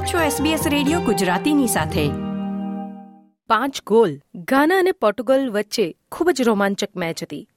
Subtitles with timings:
[0.00, 2.08] આપ છો SBS radio ગુજરાતીની સાથે.
[3.48, 7.48] પાંચ ગોલ ગાના અને પોર્ટુગલ વચ્ચે ખૂબ જ રોમાંચક મેચ હતી.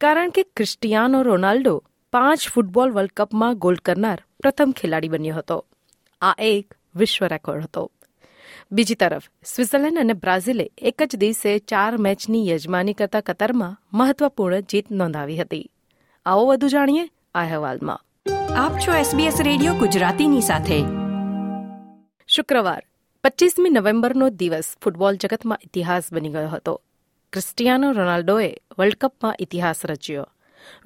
[0.00, 5.64] કારણ કે ક્રિસ્ટિયાનો રોનાલ્ડો પાંચ ફૂટબોલ વર્લ્ડ કપમાં ગોલ કરનાર પ્રથમ ખેલાડી બન્યો હતો.
[6.20, 7.90] આ એક વિશ્વ રેકોર્ડ હતો.
[8.72, 14.90] બીજી તરફ સ્વિટ્ઝરલેન્ડ અને બ્રાઝિલે એક જ દિવસે ચાર મેચની યજમાની કરતા કતરમાં મહત્વપૂર્ણ જીત
[14.90, 15.70] નોંધાવી હતી.
[16.26, 17.04] આવો વધુ જાણીએ
[17.34, 18.00] આ અહેવાલમાં.
[18.54, 21.07] આપ છો SBS રેડિયો ગુજરાતીની સાથે.
[22.28, 22.82] શુક્રવાર
[23.24, 26.80] પચીસમી નવેમ્બરનો દિવસ ફૂટબોલ જગતમાં ઇતિહાસ બની ગયો હતો.
[27.32, 30.26] ક્રિસ્ટિયાનો રોનાલ્ડોએ વર્લ્ડ કપમાં ઇતિહાસ રચ્યો.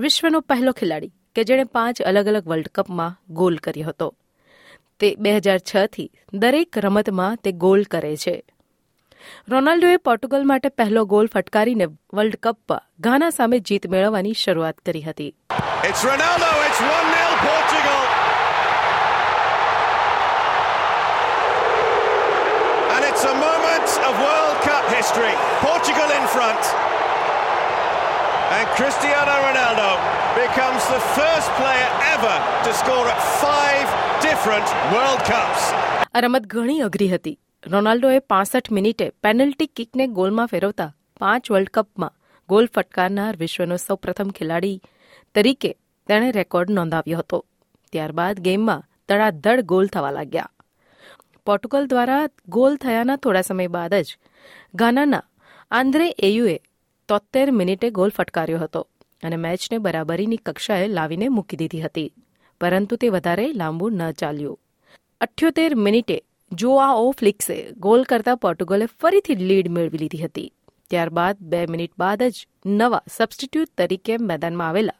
[0.01, 4.15] વિશ્વનો પહેલો ખેલાડી કે જેણે પાંચ અલગ અલગ વર્લ્ડ કપમાં ગોલ કર્યો હતો.
[5.01, 8.45] તે બે હજાર છથી દરેક રમતમાં તે ગોલ કરે છે.
[9.48, 15.34] રોનાલ્ડોએ પોર્ટુગલ માટે પહેલો ગોલ ફટકારીને વર્લ્ડ કપમાં ઘાના સામે જીત મેળવવાની શરૂઆત કરી હતી.
[15.90, 18.21] It's Ronaldo, it's 1 0 Portugal.
[23.02, 25.32] And it's a moment of World Cup history.
[25.60, 26.62] Portugal in front.
[28.52, 29.88] And Cristiano Ronaldo
[30.36, 33.88] becomes the first player ever to score at five
[34.26, 35.64] different World Cups.
[36.14, 37.34] આ રમત ઘણી અઘરી હતી
[37.66, 40.88] રોનાલ્ડોએ પાસઠ મિનિટે પેનલ્ટી કિકને ગોલમાં ફેરવતા
[41.20, 42.16] પાંચ world કપમાં
[42.48, 44.76] ગોલ ફટકારનાર વિશ્વનો સૌપ્રથમ ખેલાડી
[45.34, 45.70] તરીકે
[46.08, 47.45] તેણે રેકોર્ડ નોંધાવ્યો હતો
[47.92, 50.50] ત્યારબાદ ગેમમાં ધડાધડ ગોલ થવા લાગ્યા
[51.46, 52.24] પોર્ટુગલ દ્વારા
[52.57, 54.18] ગોલ થયાના થોડા સમય બાદ જ
[54.74, 55.23] ગાનાના
[55.71, 56.57] આંદ્રે એયુએ
[57.09, 58.82] તોતેર મિનિટે ગોલ ફટકાર્યો હતો
[59.23, 62.10] અને મેચને બરાબરીની કક્ષાએ લાવીને મૂકી દીધી હતી.
[62.60, 64.60] પરંતુ તે વધારે લાંબુ ન ચાલ્યું.
[65.20, 66.16] અઠ્યોતેર મિનિટે
[66.53, 70.48] જોઆઓ ફ્લિક્સે ગોલ કરતા પોર્ટુગલે ફરીથી લીડ મેળવી લીધી હતી.
[70.91, 72.37] ત્યારબાદ બે મિનિટ બાદ જ
[72.78, 74.98] નવા સબસ્ટિટ્યૂટ તરીકે મેદાનમાં આવેલા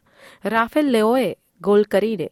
[0.53, 1.27] રાફેલ લેઓએ
[1.61, 2.29] ગોલ કરીને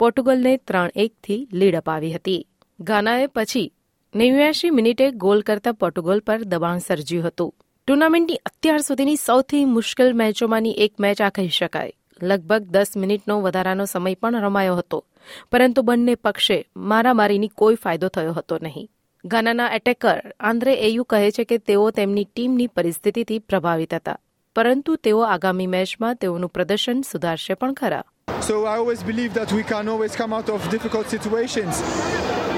[0.00, 2.42] પોર્ટુગલને ત્રણ એકથી લીડ અપાવી હતી.
[2.80, 3.72] ગાનાએ પછી
[4.14, 7.54] નેવ્યાશી મિનિટે ગોલ કરતા પોર્ટુગલ પર દબાણ સર્જ્યું હતું.
[7.86, 11.92] ટુર્નામેન્ટની અત્યાર સુધીની સૌથી મુશ્કેલ મેચોમાંની એક મેચ આ કહી શકાય.
[12.22, 15.04] લગભગ દસ મિનિટનો વધારાનો સમય પણ રમાયો હતો.
[15.52, 18.90] પરંતુ બંને પક્ષે મારામારીની કોઈ ફાયદો થયો હતો નહીં.
[19.24, 24.18] ગાનાના એટેકર આંદ્રે એયુ કહે છે કે તેઓ તેમની ટીમની પરિસ્થિતિથી પ્રભાવિત હતા.
[24.54, 28.04] પરંતુ તેઓ આગામી મેચમાં તેઓનું પ્રદર્શન સુધારશે પણ ખરા.
[28.41, 31.81] So I always believe that we can always come out of difficult situations.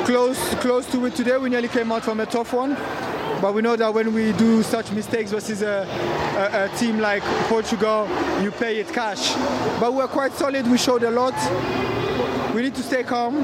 [0.06, 2.75] Close, close to it today, we nearly came out from a tough one.
[3.41, 5.86] But we know that when we do such mistakes versus a,
[6.38, 8.08] a, a team like Portugal,
[8.41, 9.36] you pay it cash.
[9.80, 10.66] But we're quite solid.
[10.68, 11.36] We showed a lot.
[12.56, 13.44] We need to stay calm,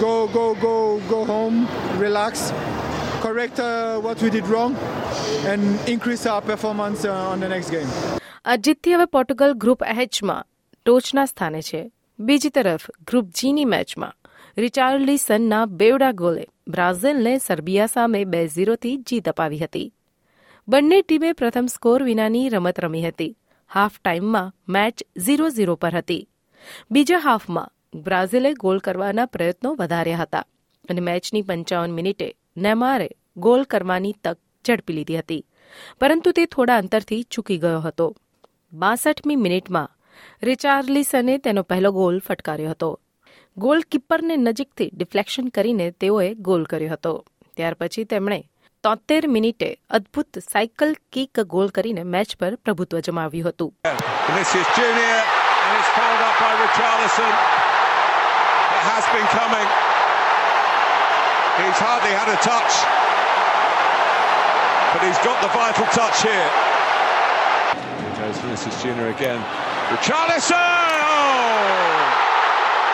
[0.00, 1.66] go, go, go, go home,
[1.98, 2.52] relax,
[3.20, 4.76] correct uh, what we did wrong,
[5.50, 7.90] and increase our performance uh, on the next game.
[8.44, 10.36] આ જીતથી હવે Portugal group એચમાં
[10.85, 11.91] ટોચના સ્થાને છે.
[12.19, 14.13] બીજી તરફ, group જીની મેચમાં,
[14.57, 19.93] રિચાર્લિસનના બેવડા ગોલે બ્રાઝિલને સર્બિયા સામે બે ઝીરોથી જીત અપાવી હતી.
[20.67, 23.37] બંને ટીમે પ્રથમ સ્કોર વિનાની રમત રમી હતી.
[23.73, 26.29] હાફ ટાઈમમાં મેચ ઝીરો ઝીરો પર હતી.
[26.91, 30.45] બીજા હાફમાં, બ્રાઝિલે ગોલ કરવાના પ્રયત્નો વધાર્યા હતા
[30.89, 35.45] અને મેચની પંચાવન મિનિટે નેમારે ગોલ કરવાની તક ઝડપી લીધી હતી.
[35.99, 38.15] પરંતુ તે થોડા અંતરથી ચૂકી ગયો હતો.
[38.73, 39.94] બાસઠમી મિનિટમાં
[40.43, 42.89] રિચાર્લિસને તેનો પહેલો ગોલ ફટકાર્યો હતો
[43.57, 47.13] ગોલકીપરને નજીકથી ડિફ્લેક્શન કરીને તેઓએ ગોલ કર્યો હતો
[47.57, 48.39] ત્યાર પછી તેમણે
[48.83, 53.71] તોતેર મિનિટે અદભુત સાયકલ કિક ગોલ કરીને મેચ પર પ્રભુત્વ જમાવ્યું હતું
[54.27, 55.17] Vinicius Junior,
[55.63, 57.33] and it's followed up by Richarlison.
[58.77, 59.67] It has been coming.
[61.59, 62.73] He's hardly had a touch,
[64.91, 66.49] but he's got the vital touch here.
[68.01, 69.39] Here goes Vinicius Junior again.
[69.85, 70.57] Richarlison!
[71.07, 72.09] Oh!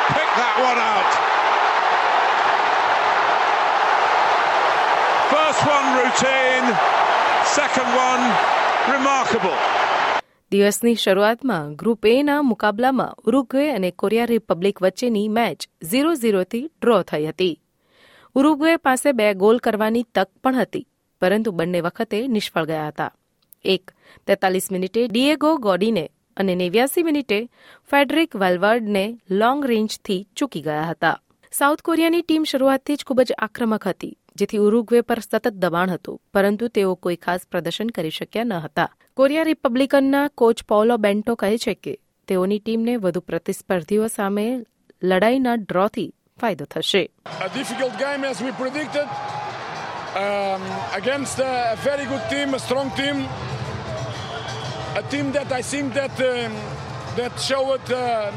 [0.10, 1.12] Pick that one out.
[5.32, 6.68] First one routine,
[7.50, 8.24] second one
[8.90, 9.56] remarkable.
[10.52, 15.60] દિવસની શરૂઆતમાં group એના મુકાબલામાં Uruguay અને Korea Republic વચ્ચેની match
[15.90, 17.56] zero ઝીરોથી draw થઈ હતી
[18.36, 20.88] Uruguay પાસે બે ગોલ કરવાની તક પણ હતી
[21.22, 23.12] પરંતુ બંને વખતે નિષ્ફળ ગયા હતા
[23.66, 23.94] એક
[24.28, 26.06] તેતાલીસ મિનિટે ડિએગો ગોડીને
[26.38, 27.50] અને નેવ્યાસી મિનિટે
[27.92, 31.18] ફેડરિક વેલવર્ડને લોંગ રેન્જથી ચૂકી ગયા હતા.
[31.52, 36.22] સાઉથ કોરિયાની ટીમ શરૂઆતથી જ ખૂબ જ આક્રમક હતી જેથી ઉરુગ્વે પર સતત દબાણ હતું
[36.34, 38.90] પરંતુ તેઓ કોઈ ખાસ પ્રદર્શન કરી શક્યા ન હતા.
[39.18, 41.94] કોરિયા રિપબ્લિકનના કોચ પોલો બેન્ટો કહે છે કે
[42.28, 44.46] તેઓની ટીમને વધુ પ્રતિસ્પર્ધીઓ સામે
[45.04, 46.10] લડાઈના ડ્રોથી
[46.42, 47.04] ફાયદો થશે.
[50.12, 50.64] Um,
[50.94, 53.18] against a very good team, a strong team,
[54.97, 56.53] a team that I think that um,
[57.17, 58.31] that showed uh,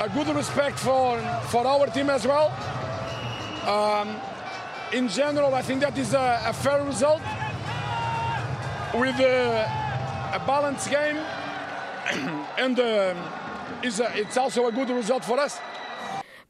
[0.00, 2.48] a good respect for for our team as well.
[3.66, 4.08] Um,
[4.92, 7.22] in general, I think that is a, a fair result
[8.94, 9.36] with a,
[10.34, 11.18] a balanced game,
[12.58, 13.16] and um
[13.82, 15.54] is a, it's also a good result for us.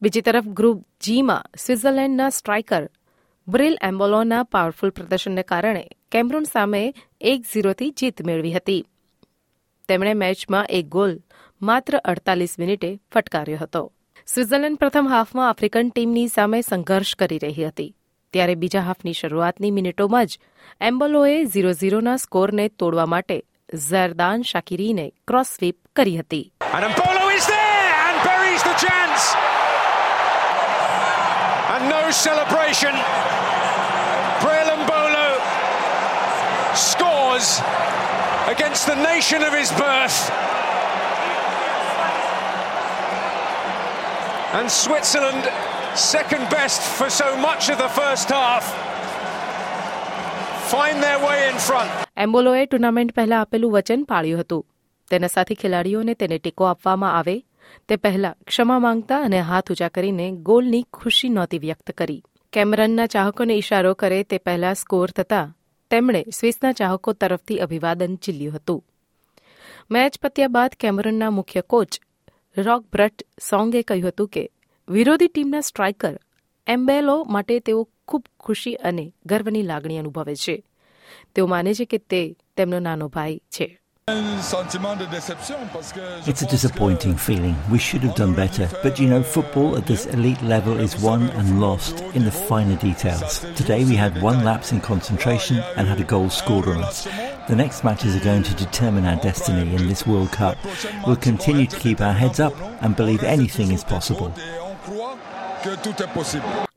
[0.02, 2.84] બીજી તરફ group જીમાં સ્વિટ્ઝરલેન્ડના striker
[3.48, 6.82] બ્રિલ એમ્બોલોના powerful પ્રદર્શનને કારણે Cameron સામે
[7.23, 8.85] એક ઝીરોથી જીત મેળવી હતી.
[9.87, 11.13] તેમણે મેચમાં એક ગોલ
[11.61, 13.91] માત્ર અડતાલીસ મિનિટે ફટકાર્યો હતો.
[14.27, 17.95] સ્વિટ્ઝરલેન્ડ પ્રથમ હાફમાં આફ્રિકન ટીમની સામે સંઘર્ષ કરી રહી હતી.
[18.33, 20.39] ત્યારે બીજા હાફની શરૂઆતની મિનિટોમાં જ
[20.81, 23.39] એમ્બોલોએ ઝીરો ઝીરોના સ્કોરને તોડવા માટે
[23.89, 26.45] ઝરદાન શાકિરીને ક્રોસ સ્વીપ કરી હતી.
[27.33, 29.23] Is there and buries the chance.
[31.73, 32.95] And no celebration.
[34.43, 35.25] Braille Mbolo
[37.43, 37.61] scores
[38.47, 40.17] against the nation of his birth.
[44.53, 45.43] And Switzerland,
[45.95, 48.65] second best for so much of the first half,
[50.67, 51.91] find their way in front.
[52.17, 54.63] એમ્બોલોએ tournament પહેલા આપેલું વચન પાળ્યું હતું
[55.11, 57.35] તેના સાથે ખેલાડીઓને તેને ટેકો આપવામાં આવે
[57.89, 62.21] તે પહેલા ક્ષમા માંગતા અને હાથ ઊંચા કરીને ગોલની ખુશી નહોતી વ્યક્ત કરી
[62.53, 65.45] કેમરનના ચાહકોને ઇશારો કરે તે પહેલા સ્કોર થતા
[65.93, 68.83] તેમણે સ્વિસના ચાહકો તરફથી અભિવાદન ચીલ્યું હતું.
[69.91, 71.99] મેચ પત્યા બાદ કેમરનના મુખ્ય કોચ
[72.57, 74.49] રોક બ્રટ સોંગે કહ્યું હતું કે,
[74.87, 76.19] વિરોધી ટીમના સ્ટ્રાઇકર
[76.67, 80.63] એમ્બેલો માટે તેઓ ખૂબ ખુશી અને ગર્વની લાગણી અનુભવે છે.
[81.35, 83.82] તેઓ માને છે કે તે તેમનો નાનો ભાઈ છે.
[84.10, 84.54] It's
[86.42, 87.54] a disappointing feeling.
[87.70, 88.66] We should have done better.
[88.82, 92.76] But you know, football at this elite level is won and lost in the finer
[92.76, 93.40] details.
[93.54, 97.06] Today we had one lapse in concentration and had a goal scored on us.
[97.48, 100.56] The next matches are going to determine our destiny in this World Cup.
[101.06, 104.32] We'll continue to keep our heads up and believe anything is possible.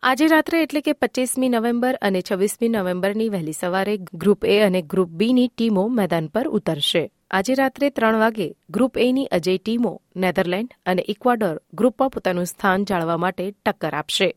[0.09, 5.09] આજે રાત્રે એટલે કે પચીસમી November અને છવ્વીસમી નવેમ્બરની વહેલી સવારે group એ અને group
[5.19, 11.04] બીની ટીમો મેદાન પર ઉતરશે આજે રાત્રે ત્રણ વાગે ગ્રુપ એની અજય ટીમો નેધરલેન્ડ અને
[11.08, 14.28] ઇક્વાડોર ગ્રુપમાં પોતાનું સ્થાન જાળવવા માટે ટક્કર આપશે.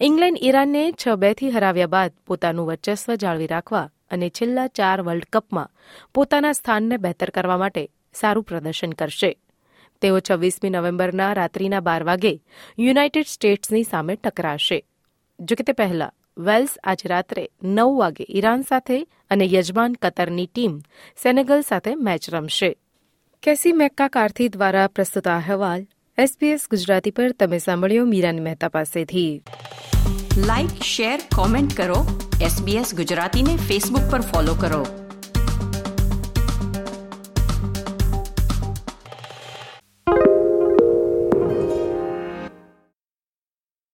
[0.00, 5.70] ઇંગ્લેન્ડ ઈરાનને છ બેથી હરાવ્યા બાદ પોતાનું વર્ચસ્વ જાળવી રાખવા અને છેલ્લા ચાર વર્લ્ડ કપમાં
[6.14, 7.84] પોતાના સ્થાનને બહેતર કરવા માટે
[8.14, 9.38] સારું પ્રદર્શન કરશે.
[10.00, 12.34] તેઓ છવ્વીસમી નવેમ્બરના રાત્રિના બાર વાગે
[12.78, 14.84] યુનાઇટેડ સ્ટેટ્સની સામે ટકરાશે.
[15.40, 20.80] જોકે તે પહેલા વેલ્સ આજે રાત્રે નવ વાગે ઈરાન સાથે અને યજમાન કતરની ટીમ
[21.22, 22.76] સેનેગલ સાથે મેચ રમશે.
[23.42, 25.86] કેસી મેક્કા કારથી દ્વારા પ્રસ્તુત અહેવાલ
[26.18, 29.42] એસપીએસ ગુજરાતી પર તમે સાંભળ્યો મીરાન મહેતા પાસેથી.
[30.36, 32.28] લાઇક શેર કોમેન્ટ કરો.
[32.42, 35.03] એસબીએસ ગુજરાતીને ફેસબુક પર ફોલો કરો.